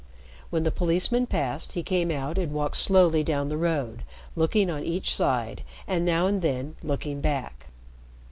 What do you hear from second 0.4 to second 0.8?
When the